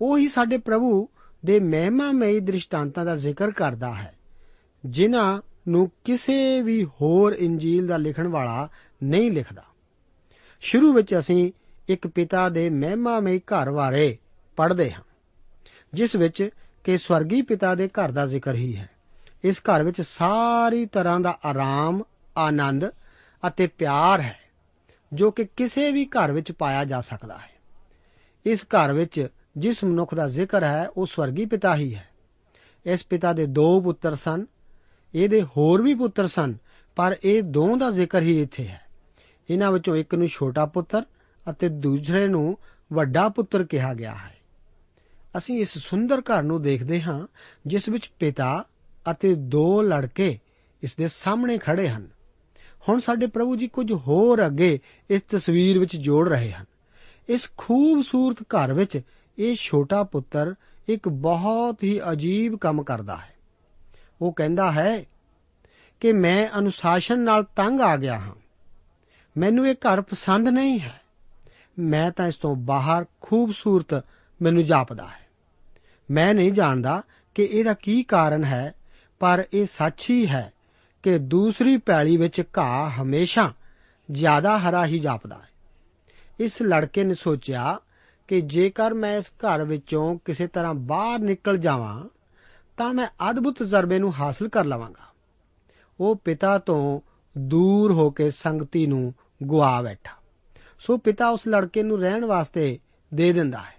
[0.00, 1.08] ਉਹ ਹੀ ਸਾਡੇ ਪ੍ਰਭੂ
[1.44, 4.12] ਦੇ ਮਹਿਮਾਮਈ ਦ੍ਰਿਸ਼ਟਾਂਤਾਂ ਦਾ ਜ਼ਿਕਰ ਕਰਦਾ ਹੈ,
[4.84, 8.68] ਜਿਨ੍ਹਾਂ ਨੂੰ ਕਿਸੇ ਵੀ ਹੋਰ ਇੰਜੀਲ ਦਾ ਲਿਖਣ ਵਾਲਾ
[9.02, 9.64] ਨਹੀਂ ਲਿਖਦਾ।
[10.62, 11.50] ਸ਼ੁਰੂ ਵਿੱਚ ਅਸੀਂ
[11.88, 14.16] ਇੱਕ ਪਿਤਾ ਦੇ ਮਹਿਮਾਮਈ ਘਰ ਬਾਰੇ
[14.58, 15.02] ਪੜ੍ਹਦੇ ਹਾਂ,
[15.94, 16.48] ਜਿਸ ਵਿੱਚ
[16.84, 18.88] ਕਿ ਸਵਰਗੀ ਪਿਤਾ ਦੇ ਘਰ ਦਾ ਜ਼ਿਕਰ ਹੀ ਹੈ।
[19.44, 22.02] ਇਸ ਘਰ ਵਿੱਚ ਸਾਰੀ ਤਰ੍ਹਾਂ ਦਾ ਆਰਾਮ,
[22.36, 22.84] ਆਨੰਦ
[23.42, 24.38] ਅਤੇ ਪਿਆਰ ਹੈ,
[25.12, 27.50] ਜੋ ਕਿ ਕਿਸੇ ਵੀ ਘਰ ਵਿੱਚ ਪਾਇਆ ਜਾ ਸਕਦਾ ਹੈ।
[28.46, 32.08] ਇਸ ਘਰ ਵਿੱਚ ਜਿਸ ਮਨੁੱਖ ਦਾ ਜ਼ਿਕਰ ਹੈ, ਉਹ ਸਵਰਗੀ ਪਿਤਾ ਹੀ ਹੈ।
[32.86, 34.46] ਇਸ ਪਿਤਾ ਦੇ ਦੋ ਪੁੱਤਰ ਸਨ,
[35.14, 36.54] ਇਹਦੇ ਹੋਰ ਵੀ ਪੁੱਤਰ ਸਨ,
[36.96, 38.80] ਪਰ ਇਹ ਦੋ ਦਾ ਜ਼ਿਕਰ ਹੀ ਇੱਥੇ ਹੈ।
[39.50, 41.02] ਇਹਨਾਂ ਵਿੱਚੋਂ ਇੱਕ ਨੂੰ ਛੋਟਾ ਪੁੱਤਰ
[41.50, 42.58] ਅਤੇ ਦੂਸਰੇ ਨੂੰ
[42.92, 44.36] ਵੱਡਾ ਪੁੱਤਰ ਕਿਹਾ ਗਿਆ ਹੈ।
[45.38, 47.26] ਅਸੀਂ ਇਸ ਸੁੰਦਰ ਘਰ ਨੂੰ ਦੇਖਦੇ ਹਾਂ,
[47.66, 48.64] ਜਿਸ ਵਿੱਚ ਪਿਤਾ
[49.10, 50.38] ਅਤੇ ਦੋ ਲੜਕੇ
[50.82, 52.08] ਇਸ ਦੇ ਸਾਹਮਣੇ ਖੜੇ ਹਨ।
[52.88, 54.78] ਹੁਣ ਸਾਡੇ ਪ੍ਰਭੂ ਜੀ ਕੁਝ ਹੋਰ ਅੱਗੇ
[55.10, 56.64] ਇਸ ਤਸਵੀਰ ਵਿੱਚ ਜੋੜ ਰਹੇ ਹਨ।
[57.28, 59.00] ਇਸ ਖੂਬਸੂਰਤ ਘਰ ਵਿੱਚ
[59.40, 60.54] ਇਹ ਛੋਟਾ ਪੁੱਤਰ
[60.88, 63.34] ਇੱਕ ਬਹੁਤ ਹੀ ਅਜੀਬ ਕੰਮ ਕਰਦਾ ਹੈ।
[64.20, 65.04] ਉਹ ਕਹਿੰਦਾ ਹੈ
[66.00, 68.34] ਕਿ ਮੈਂ ਅਨੁਸ਼ਾਸਨ ਨਾਲ ਤੰਗ ਆ ਗਿਆ ਹਾਂ।
[69.36, 71.00] ਮੈਨੂੰ ਇਹ ਘਰ ਪਸੰਦ ਨਹੀਂ ਹੈ।
[71.78, 74.04] ਮੈਂ ਤਾਂ ਇਸ ਤੋਂ ਬਾਹਰ ਖੂਬਸੂਰਤ
[74.42, 75.26] ਮੈਨੂੰ ਜਾਪਦਾ ਹੈ।
[76.10, 77.02] ਮੈਂ ਨਹੀਂ ਜਾਣਦਾ
[77.34, 78.74] ਕਿ ਇਹਦਾ ਕੀ ਕਾਰਨ ਹੈ,
[79.18, 80.52] ਪਰ ਇਹ ਸੱਚ ਹੀ ਹੈ
[81.02, 83.52] ਕਿ ਦੂਸਰੀ ਪੈਲੀ ਵਿੱਚ ਘਾਹ ਹਮੇਸ਼ਾ
[84.10, 85.48] ਜ਼ਿਆਦਾ ਹਰਾ ਹੀ ਜਾਪਦਾ ਹੈ।
[86.40, 87.78] ਇਸ ਲੜਕੇ ਨੇ ਸੋਚਿਆ
[88.30, 92.04] ਕਿ ਜੇਕਰ ਮੈਂ ਇਸ ਘਰ ਵਿੱਚੋਂ ਕਿਸੇ ਤਰ੍ਹਾਂ ਬਾਹਰ ਨਿਕਲ ਜਾਵਾਂ,
[92.76, 95.08] ਤਾਂ ਮੈਂ ਅਦਭੁਤ ਤਜਰਬੇ ਨੂੰ ਹਾਸਲ ਕਰ ਲਵਾਂਗਾ।
[96.00, 97.00] ਉਹ ਪਿਤਾ ਤੋਂ
[97.38, 100.16] ਦੂਰ ਹੋ ਕੇ ਸੰਗਤੀ ਨੂੰ ਗੁਆ ਬੈਠਾ।
[100.78, 102.78] ਸੋ ਪਿਤਾ ਉਸ ਲੜਕੇ ਨੂੰ ਰਹਿਣ ਵਾਸਤੇ
[103.14, 103.74] ਦੇ ਦਿੰਦਾ ਹੈ।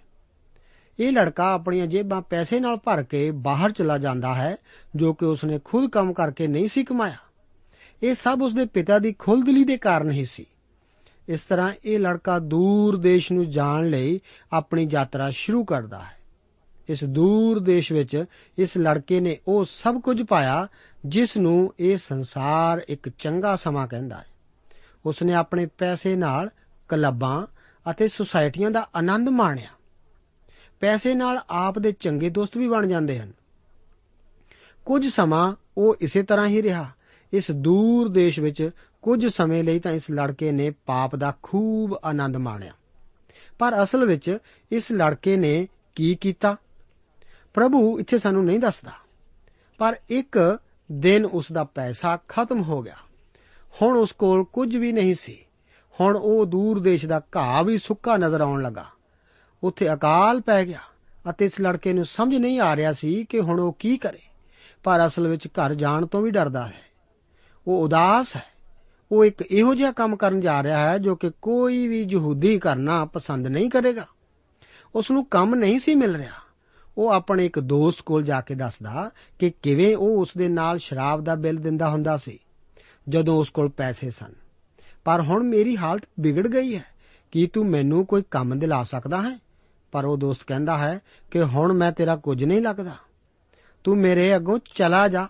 [0.99, 4.57] ਇਹ ਲੜਕਾ ਆਪਣੀਆਂ ਜੇਬਾਂ ਪੈਸੇ ਨਾਲ ਭਰ ਕੇ ਬਾਹਰ ਚਲਾ ਜਾਂਦਾ ਹੈ,
[4.95, 7.17] ਜੋ ਕਿ ਉਸਨੇ ਖੁਦ ਕੰਮ ਕਰਕੇ ਨਹੀਂ ਸੀ ਕਮਾਇਆ।
[8.03, 10.45] ਇਹ ਸਭ ਉਸਦੇ ਪਿਤਾ ਦੀ ਖੁੱਲਦਿਲੀ ਦੇ ਕਾਰਨ ਹੀ ਸੀ।
[11.29, 14.19] ਇਸ ਤਰ੍ਹਾਂ ਇਹ ਲੜਕਾ ਦੂਰ ਦੇਸ਼ ਨੂੰ ਜਾਣ ਲਈ
[14.53, 16.17] ਆਪਣੀ ਯਾਤਰਾ ਸ਼ੁਰੂ ਕਰਦਾ ਹੈ।
[16.89, 18.25] ਇਸ ਦੂਰ ਦੇਸ਼ ਵਿੱਚ
[18.57, 20.67] ਇਸ ਲੜਕੇ ਨੇ ਉਹ ਸਭ ਕੁਝ ਪਾਇਆ
[21.05, 24.25] ਜਿਸ ਨੂੰ ਇਹ ਸੰਸਾਰ ਇੱਕ ਚੰਗਾ ਸਮਾਂ ਕਹਿੰਦਾ ਹੈ।
[25.05, 26.49] ਉਸਨੇ ਆਪਣੇ ਪੈਸੇ ਨਾਲ
[26.87, 27.45] ਕਲੱਬਾਂ
[27.91, 29.69] ਅਤੇ ਸੁਸਾਇਟੀਆਂ ਦਾ ਆਨੰਦ ਮਾਣਿਆ।
[30.79, 33.33] ਪੈਸੇ ਨਾਲ ਆਪ ਦੇ ਚੰਗੇ ਦੋਸਤ ਵੀ ਬਣ ਜਾਂਦੇ ਹਨ।
[34.85, 36.91] ਕੁਝ ਸਮਾਂ ਉਹ ਇਸੇ ਤਰ੍ਹਾਂ ਹੀ ਰਿਹਾ।
[37.33, 38.69] ਇਸ ਦੂਰ ਦੇਸ਼ ਵਿੱਚ
[39.01, 42.71] ਕੁਝ ਸਮੇਂ ਲਈ ਤਾਂ ਇਸ ਲੜਕੇ ਨੇ ਪਾਪ ਦਾ ਖੂਬ ਆਨੰਦ ਮਾਣਿਆ।
[43.59, 44.37] ਪਰ ਅਸਲ ਵਿੱਚ
[44.71, 46.55] ਇਸ ਲੜਕੇ ਨੇ ਕੀ ਕੀਤਾ?
[47.53, 48.91] ਪ੍ਰਭੂ ਇੱਥੇ ਸਾਨੂੰ ਨਹੀਂ ਦੱਸਦਾ।
[49.77, 50.59] ਪਰ ਇੱਕ
[50.91, 52.95] ਦਿਨ ਉਸ ਦਾ ਪੈਸਾ ਖਤਮ ਹੋ ਗਿਆ।
[53.81, 55.45] ਹੁਣ ਉਸ ਕੋਲ ਕੁਝ ਵੀ ਨਹੀਂ ਸੀ।
[56.01, 58.85] ਹੁਣ ਉਹ ਦੂਰ ਦੇਸ਼ ਦਾ ਘਾਹ ਵੀ ਸੁੱਕਾ ਨਜ਼ਰ ਆਉਣ ਲੱਗਾ।
[59.63, 60.79] ਉੱਥੇ ਅਕਾਲ ਪੈ ਗਿਆ
[61.29, 64.19] ਅਤੇ ਇਸ ਲੜਕੇ ਨੂੰ ਸਮਝ ਨਹੀਂ ਆ ਰਿਹਾ ਸੀ ਕਿ ਹੁਣ ਉਹ ਕੀ ਕਰੇ।
[64.83, 66.81] ਪਰ ਅਸਲ ਵਿੱਚ ਘਰ ਜਾਣ ਤੋਂ ਵੀ ਡਰਦਾ ਹੈ।
[67.67, 68.50] ਉਹ ਉਦਾਸ ਹੈ।
[69.11, 73.05] ਉਹ ਇੱਕ ਇਹੋ ਜਿਹਾ ਕੰਮ ਕਰਨ ਜਾ ਰਿਹਾ ਹੈ ਜੋ ਕਿ ਕੋਈ ਵੀ ਯਹੂਦੀ ਕਰਨਾ
[73.05, 74.07] ਪਸੰਦ ਨਹੀਂ ਕਰੇਗਾ।
[74.95, 76.31] ਉਸ ਨੂੰ ਕੰਮ ਨਹੀਂ ਸੀ ਮਿਲ ਰਿਹਾ।
[76.97, 81.23] ਉਹ ਆਪਣੇ ਇੱਕ ਦੋਸਤ ਕੋਲ ਜਾ ਕੇ ਦੱਸਦਾ ਕਿ ਕਿਵੇਂ ਉਹ ਉਸ ਦੇ ਨਾਲ ਸ਼ਰਾਬ
[81.23, 82.39] ਦਾ ਬਿੱਲ ਦਿੰਦਾ ਹੁੰਦਾ ਸੀ,
[83.09, 84.33] ਜਦੋਂ ਉਸ ਕੋਲ ਪੈਸੇ ਸਨ।
[85.03, 86.85] ਪਰ ਹੁਣ ਮੇਰੀ ਹਾਲਤ ਵਿਗੜ ਗਈ ਹੈ।
[87.31, 89.39] ਕੀ ਤੂੰ ਮੈਨੂੰ ਕੋਈ ਕੰਮ ਦਿਲਾ ਸਕਦਾ ਹੈ?
[89.91, 90.99] ਪਰ ਉਹ ਦੋਸਤ ਕਹਿੰਦਾ ਹੈ
[91.31, 92.91] ਕਿ ਹੁਣ ਮੈਂ ਤੇਰਾ ਕੁਝ ਨਹੀਂ ਲੱਗਦਾ।
[93.83, 95.27] ਤੂੰ ਮੇਰੇ ਅੱਗੋਂ ਚਲਾ ਜਾ।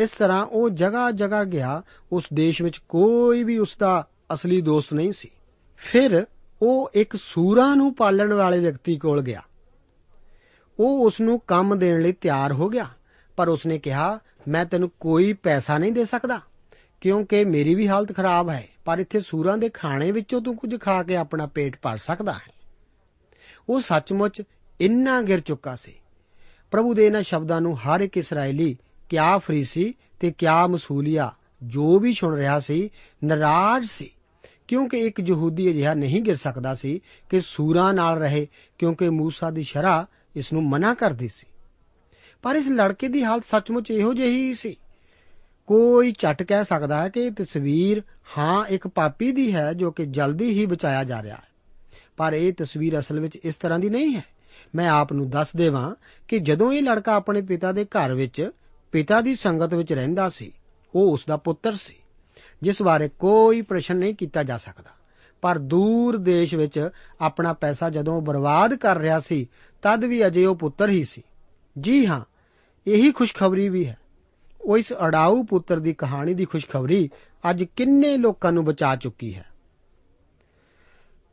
[0.00, 1.82] ਇਸ ਤਰ੍ਹਾਂ ਉਹ ਜਗ੍ਹਾ ਜਗ੍ਹਾ ਗਿਆ,
[2.12, 5.30] ਉਸ ਦੇਸ਼ ਵਿੱਚ ਕੋਈ ਵੀ ਉਸ ਦਾ ਅਸਲੀ ਦੋਸਤ ਨਹੀਂ ਸੀ।
[5.76, 6.26] ਫਿਰ
[6.62, 9.42] ਉਹ ਇੱਕ ਸੂਰਾਂ ਨੂੰ ਪਾਲਣ ਵਾਲੇ ਵਿਅਕਤੀ ਕੋਲ ਗਿਆ।
[10.80, 12.88] ਉਹ ਉਸ ਨੂੰ ਕੰਮ ਦੇਣ ਲਈ ਤਿਆਰ ਹੋ ਗਿਆ,
[13.36, 16.40] ਪਰ ਉਸ ਨੇ ਕਿਹਾ, ਮੈਂ ਤੈਨੂੰ ਕੋਈ ਪੈਸਾ ਨਹੀਂ ਦੇ ਸਕਦਾ,
[17.00, 21.02] ਕਿਉਂਕਿ ਮੇਰੀ ਵੀ ਹਾਲਤ ਖਰਾਬ ਹੈ, ਪਰ ਇੱਥੇ ਸੂਰਾਂ ਦੇ ਖਾਣੇ ਵਿੱਚੋਂ ਤੂੰ ਕੁਝ ਖਾ
[21.02, 22.52] ਕੇ ਆਪਣਾ ਪੇਟ ਭਰ ਸਕਦਾ ਹੈ।
[23.68, 24.42] ਉਹ ਸੱਚਮੁੱਚ
[24.80, 25.94] ਇੰਨਾ ਗਿਰ ਚੁੱਕਾ ਸੀ।
[26.70, 28.76] ਪ੍ਰਭੂ ਦੇ ਇਹਨਾਂ ਸ਼ਬਦਾਂ ਨੂੰ ਹਰ ਇੱਕ ਇਸرائیਲੀ
[29.09, 31.31] ਕਿਆ ਫਰੀਸੀ ਤੇ ਕਿਆ ਮਸੂਲੀਆ
[31.63, 32.89] ਜੋ ਵੀ ਸੁਣ ਰਿਹਾ ਸੀ
[33.23, 34.11] ਨਾਰਾਜ਼ ਸੀ
[34.67, 38.47] ਕਿਉਂਕਿ ਇੱਕ ਯਹੂਦੀ ਅਜਿਹਾ ਨਹੀਂ ਗਿਰ ਸਕਦਾ ਸੀ ਕਿ ਸੂਰਾਂ ਨਾਲ ਰਹੇ
[38.79, 41.45] ਕਿਉਂਕਿ موسی ਦੀ ਸ਼ਰਾ ਇਸ ਨੂੰ ਮਨਾ ਕਰਦੀ ਸੀ
[42.41, 44.75] ਪਰ ਇਸ ਲੜਕੇ ਦੀ ਹਾਲਤ ਸੱਚਮੁੱਚ ਇਹੋ ਜਿਹੀ ਸੀ
[45.67, 48.01] ਕੋਈ ਝਟ ਕਹਿ ਸਕਦਾ ਹੈ ਕਿ ਇਹ ਤਸਵੀਰ
[48.37, 51.47] ਹਾਂ ਇੱਕ ਪਾਪੀ ਦੀ ਹੈ ਜੋ ਕਿ ਜਲਦੀ ਹੀ ਬਚਾਇਆ ਜਾ ਰਿਹਾ ਹੈ
[52.17, 54.23] ਪਰ ਇਹ ਤਸਵੀਰ ਅਸਲ ਵਿੱਚ ਇਸ ਤਰ੍ਹਾਂ ਦੀ ਨਹੀਂ ਹੈ
[54.75, 55.95] ਮੈਂ ਆਪ ਨੂੰ ਦੱਸ ਦੇਵਾਂ
[56.27, 58.49] ਕਿ ਜਦੋਂ ਇਹ ਲੜਕਾ ਆਪਣੇ ਪਿਤਾ ਦੇ ਘਰ ਵਿੱਚ
[58.91, 60.51] ਪਿਤਾ ਦੀ ਸੰਗਤ ਵਿੱਚ ਰਹਿੰਦਾ ਸੀ
[60.95, 61.95] ਉਹ ਉਸ ਦਾ ਪੁੱਤਰ ਸੀ
[62.63, 64.89] ਜਿਸ ਬਾਰੇ ਕੋਈ ਪ੍ਰਸ਼ਨ ਨਹੀਂ ਕੀਤਾ ਜਾ ਸਕਦਾ
[65.41, 66.89] ਪਰ ਦੂਰ ਦੇਸ਼ ਵਿੱਚ
[67.21, 69.47] ਆਪਣਾ ਪੈਸਾ ਜਦੋਂ ਬਰਬਾਦ ਕਰ ਰਿਹਾ ਸੀ
[69.83, 71.23] ਤਦ ਵੀ ਅਜੇ ਉਹ ਪੁੱਤਰ ਹੀ ਸੀ
[71.79, 72.21] ਜੀ ਹਾਂ
[72.87, 73.97] ਇਹੀ ਖੁਸ਼ਖਬਰੀ ਵੀ ਹੈ
[74.61, 77.09] ਉਹ ਇਸ ਅੜਾਊ ਪੁੱਤਰ ਦੀ ਕਹਾਣੀ ਦੀ ਖੁਸ਼ਖਬਰੀ
[77.49, 79.45] ਅੱਜ ਕਿੰਨੇ ਲੋਕਾਂ ਨੂੰ ਬਚਾ ਚੁੱਕੀ ਹੈ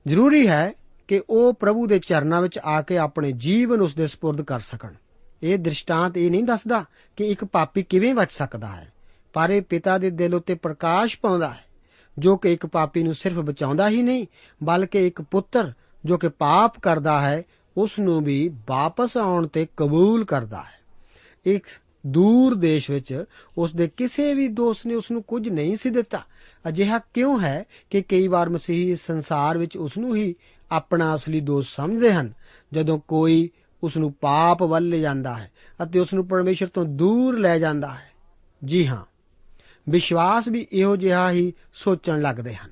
[0.06, 0.72] ਜ਼ਰੂਰੀ ਹੈ
[1.08, 4.94] ਕਿ ਉਹ ਪ੍ਰਭੂ ਦੇ ਚਰਨਾਂ ਵਿੱਚ ਆ ਕੇ ਆਪਣੇ ਜੀਵਨ ਉਸ ਦੇ سپرد ਕਰ ਸਕਣ
[5.43, 6.83] ਇਹ ਦ੍ਰਿਸ਼ਟਾਂਤ ਇਹ ਨਹੀਂ ਦੱਸਦਾ
[7.17, 8.91] ਕਿ ਇੱਕ ਪਾਪੀ ਕਿਵੇਂ ਬਚ ਸਕਦਾ ਹੈ,
[9.33, 11.63] ਪਰ ਇਹ ਪਿਤਾ ਦੇ ਦਿਲ ਉੱਤੇ ਪ੍ਰਕਾਸ਼ ਪਾਉਂਦਾ ਹੈ,
[12.17, 14.25] ਜੋ ਕਿ ਇੱਕ ਪਾਪੀ ਨੂੰ ਸਿਰਫ ਬਚਾਉਂਦਾ ਹੀ ਨਹੀਂ,
[14.63, 15.71] ਬਲਕਿ ਇੱਕ ਪੁੱਤਰ
[16.05, 17.43] ਜੋ ਕਿ ਪਾਪ ਕਰਦਾ ਹੈ,
[17.77, 20.75] ਉਸ ਨੂੰ ਵੀ ਵਾਪਸ ਆਉਣ ਤੇ ਕਬੂਲ ਕਰਦਾ ਹੈ।
[21.45, 21.65] ਇੱਕ
[22.07, 23.23] ਦੂਰ ਦੇਸ਼ ਵਿੱਚ
[23.57, 26.21] ਉਸ ਦੇ ਕਿਸੇ ਵੀ ਦੋਸਤ ਨੇ ਉਸ ਨੂੰ ਕੁਝ ਨਹੀਂ ਸੀ ਦਿੱਤਾ।
[26.69, 30.33] ਅਜਿਹਾ ਕਿਉਂ ਹੈ ਕਿ ਕਈ ਵਾਰ ਮਸੀਹੀ ਇਸ ਸੰਸਾਰ ਵਿੱਚ ਉਸ ਨੂੰ ਹੀ
[30.71, 32.31] ਆਪਣਾ ਅਸਲੀ ਦੋਸਤ ਸਮਝਦੇ ਹਨ,
[32.73, 33.49] ਜਦੋਂ ਕੋਈ
[33.83, 35.51] ਉਸ ਨੂੰ ਪਾਪ ਵੱਲ ਲੈ ਜਾਂਦਾ ਹੈ
[35.83, 38.11] ਅਤੇ ਉਸ ਨੂੰ ਪਰਮੇਸ਼ਰ ਤੋਂ ਦੂਰ ਲੈ ਜਾਂਦਾ ਹੈ।
[38.65, 39.05] ਜੀ ਹਾਂ,
[39.89, 42.71] ਵਿਸ਼ਵਾਸ ਵੀ ਇਹੋ ਜਿਹਾ ਹੀ ਸੋਚਣ ਲੱਗਦੇ ਹਨ।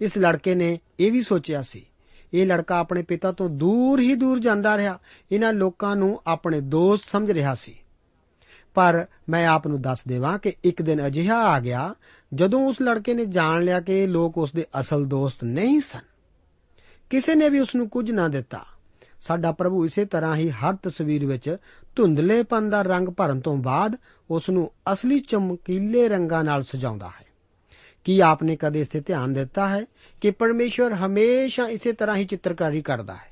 [0.00, 1.86] ਇਸ ਲੜਕੇ ਨੇ ਇਹ ਵੀ ਸੋਚਿਆ ਸੀ,
[2.34, 4.98] ਇਹ ਲੜਕਾ ਆਪਣੇ ਪਿਤਾ ਤੋਂ ਦੂਰ ਹੀ ਦੂਰ ਜਾਂਦਾ ਰਿਹਾ,
[5.32, 7.74] ਇਹਨਾਂ ਲੋਕਾਂ ਨੂੰ ਆਪਣੇ ਦੋਸਤ ਸਮਝ ਰਿਹਾ ਸੀ।
[8.74, 11.94] ਪਰ ਮੈਂ ਆਪ ਨੂੰ ਦੱਸ ਦੇਵਾਂ ਕਿ ਇੱਕ ਦਿਨ ਅਜਿਹਾ ਆ ਗਿਆ,
[12.34, 16.00] ਜਦੋਂ ਉਸ ਲੜਕੇ ਨੇ ਜਾਣ ਲਿਆ ਕਿ ਇਹ ਲੋਕ ਉਸ ਦੇ ਅਸਲ ਦੋਸਤ ਨਹੀਂ ਸਨ।
[17.10, 18.64] ਕਿਸੇ ਨੇ ਵੀ ਉਸ ਨੂੰ ਕੁਝ ਨਾ ਦਿੱਤਾ।
[19.20, 21.56] ਸਾਡਾ ਪ੍ਰਭੂ ਇਸੇ ਤਰ੍ਹਾਂ ਹੀ ਹਰ ਤਸਵੀਰ ਵਿੱਚ
[21.96, 23.96] ਧੁੰਦਲੇਪਨ ਦਾ ਰੰਗ ਭਰਨ ਤੋਂ ਬਾਅਦ
[24.30, 27.26] ਉਸ ਨੂੰ ਅਸਲੀ ਚਮਕੀਲੇ ਰੰਗਾਂ ਨਾਲ ਸਜਾਉਂਦਾ ਹੈ।
[28.04, 29.84] ਕੀ ਆਪਨੇ ਕਦੇ ਇਸ ਤੇ ਧਿਆਨ ਦਿੱਤਾ ਹੈ
[30.20, 33.28] ਕਿ ਪਰਮੇਸ਼ਵਰ ਹਮੇਸ਼ਾ ਇਸੇ ਤਰ੍ਹਾਂ ਹੀ ਚਿੱਤਰਕਾਰੀ ਕਰਦਾ ਹੈ?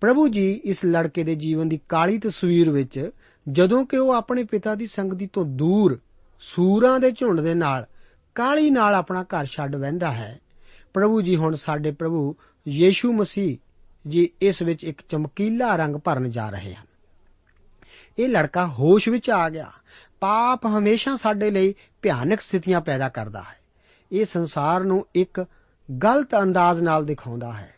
[0.00, 3.10] ਪ੍ਰਭੂ ਜੀ ਇਸ ਲੜਕੇ ਦੇ ਜੀਵਨ ਦੀ ਕਾਲੀ ਤਸਵੀਰ ਵਿੱਚ
[3.48, 5.98] ਜਦੋਂ ਕਿ ਉਹ ਆਪਣੇ ਪਿਤਾ ਦੀ ਸੰਗਤੀ ਤੋਂ ਦੂਰ
[6.40, 7.86] ਸੂਰਾਂ ਦੇ ਝੁੰਡ ਦੇ ਨਾਲ,
[8.34, 10.40] ਕਾਲੀ ਨਾਲ ਆਪਣਾ ਘਰ ਛੱਡ ਵਹਿੰਦਾ ਹੈ,
[10.94, 12.36] ਪ੍ਰਭੂ ਜੀ ਹੁਣ ਸਾਡੇ ਪ੍ਰਭੂ
[12.68, 13.56] ਯੀਸ਼ੂ ਮਸੀਹ
[14.08, 16.86] ਜੀ, ਇਸ ਵਿੱਚ ਇੱਕ ਚਮਕੀਲਾ ਰੰਗ ਭਰਨ ਜਾ ਰਹੇ ਹਨ।
[18.18, 19.72] ਇਹ ਲੜਕਾ ਹੋਸ਼ ਵਿੱਚ ਆ ਗਿਆ।
[20.20, 23.56] ਪਾਪ ਹਮੇਸ਼ਾ ਸਾਡੇ ਲਈ ਭਿਆਨਕ ਸਥਿਤੀਆਂ ਪੈਦਾ ਕਰਦਾ ਹੈ।
[24.12, 25.46] ਇਹ ਸੰਸਾਰ ਨੂੰ ਇੱਕ
[26.04, 27.74] ਗਲਤ ਅੰਦਾਜ਼ ਨਾਲ ਦਿਖਾਉਂਦਾ ਹੈ।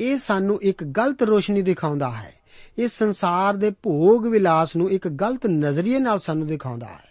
[0.00, 2.34] ਇਹ ਸਾਨੂੰ ਇੱਕ ਗਲਤ ਰੋਸ਼ਨੀ ਦਿਖਾਉਂਦਾ ਹੈ।
[2.78, 7.08] ਇਸ ਸੰਸਾਰ ਦੇ ਭੋਗ ਵਿਲਾਸ ਨੂੰ ਇੱਕ ਗਲਤ ਨਜ਼ਰੀਏ ਨਾਲ ਸਾਨੂੰ ਦਿਖਾਉਂਦਾ ਹੈ।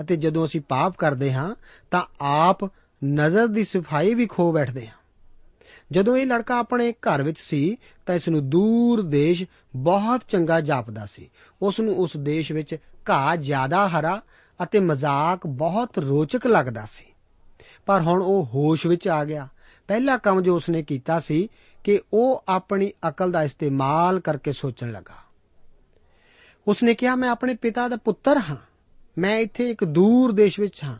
[0.00, 1.54] ਅਤੇ ਜਦੋਂ ਅਸੀਂ ਪਾਪ ਕਰਦੇ ਹਾਂ,
[1.90, 2.64] ਤਾਂ ਆਪ
[3.04, 4.94] ਨਜ਼ਰ ਦੀ ਸਫ਼ਾਈ ਵੀ ਖੋ ਬੈਠਦੇ ਹਾਂ।
[5.90, 9.44] ਜਦੋਂ ਇਹ ਲੜਕਾ ਆਪਣੇ ਘਰ ਵਿੱਚ ਸੀ, ਤਾਂ ਇਸ ਨੂੰ ਦੂਰ ਦੇਸ਼
[9.76, 11.30] ਬਹੁਤ ਚੰਗਾ ਜਾਪਦਾ ਸੀ।
[11.62, 12.76] ਉਸ ਨੂੰ ਉਸ ਦੇਸ਼ ਵਿੱਚ
[13.10, 14.22] ਘਾਹ ਜ਼ਿਆਦਾ ਹਰਾ
[14.62, 17.04] ਅਤੇ ਮਜ਼ਾਕ ਬਹੁਤ ਰੋਚਕ ਲੱਗਦਾ ਸੀ।
[17.86, 19.48] ਪਰ ਹੁਣ ਉਹ ਹੋਸ਼ ਵਿੱਚ ਆ ਗਿਆ।
[19.88, 21.48] ਪਹਿਲਾ ਕੰਮ ਜੋ ਉਸਨੇ ਕੀਤਾ ਸੀ
[21.84, 25.14] ਕਿ ਉਹ ਆਪਣੀ ਅਕਲ ਦਾ ਇਸਤੇਮਾਲ ਕਰਕੇ ਸੋਚਣ ਲੱਗਾ।
[26.68, 28.56] ਉਸਨੇ ਕਿਹਾ, ਮੈਂ ਆਪਣੇ ਪਿਤਾ ਦਾ ਪੁੱਤਰ ਹਾਂ।
[29.18, 30.96] ਮੈਂ ਇੱਥੇ ਇੱਕ ਦੂਰ ਦੇਸ਼ ਵਿੱਚ ਹਾਂ।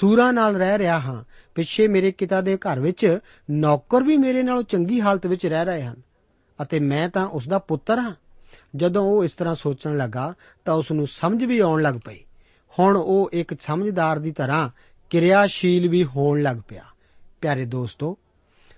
[0.00, 1.24] ਸੂਰਾਂ ਨਾਲ ਰਹਿ ਰਿਹਾ ਹਾਂ।
[1.54, 3.18] ਪਿੱਛੇ ਮੇਰੇ ਪਿਤਾ ਦੇ ਘਰ ਵਿੱਚ
[3.50, 5.96] ਨੌਕਰ ਵੀ ਮੇਰੇ ਨਾਲੋਂ ਚੰਗੀ ਹਾਲਤ ਵਿੱਚ ਰਹਿ ਰਹੇ ਹਨ
[6.62, 8.14] ਅਤੇ ਮੈਂ ਤਾਂ ਉਸ ਦਾ ਪੁੱਤਰ ਹਾਂ।
[8.76, 12.18] ਜਦੋਂ ਉਹ ਇਸ ਤਰ੍ਹਾਂ ਸੋਚਣ ਲੱਗਾ ਤਾਂ ਉਸ ਨੂੰ ਸਮਝ ਵੀ ਆਉਣ ਲੱਗ ਪਈ।
[12.78, 14.70] ਹੁਣ ਉਹ ਇੱਕ ਸਮਝਦਾਰ ਦੀ ਤਰ੍ਹਾਂ
[15.10, 16.84] ਕਿਰਿਆਸ਼ੀਲ ਵੀ ਹੋਣ ਲੱਗ ਪਿਆ।
[17.40, 18.18] ਪਿਆਰੇ ਦੋਸਤੋ,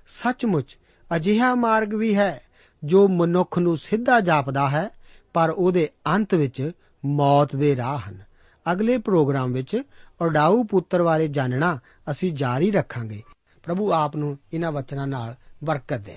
[0.06, 0.78] ਸੱਚਮੁੱਚ
[1.16, 2.40] ਅਜਿਹਾ ਮਾਰਗ ਵੀ ਹੈ
[2.84, 4.90] ਜੋ ਮਨੁੱਖ ਨੂੰ ਸਿੱਧਾ ਜਾਪਦਾ ਹੈ,
[5.32, 6.70] ਪਰ ਉਹਦੇ ਅੰਤ ਵਿੱਚ
[7.04, 8.34] ਮੌਤ ਦੇ ਰਾਹ ਹਨ।
[8.72, 9.82] ਅਗਲੇ ਪ੍ਰੋਗਰਾਮ ਵਿੱਚ
[10.20, 11.78] ਉਡਾਊ ਪੁੱਤਰ ਬਾਰੇ ਜਾਣਨਾ
[12.10, 13.22] ਅਸੀਂ ਜਾਰੀ ਰੱਖਾਂਗੇ।
[13.62, 16.16] ਪ੍ਰਭੂ ਆਪ ਨੂੰ ਇਹਨਾਂ ਵਚਨਾਂ ਨਾਲ ਬਰਕਤ ਦੇ।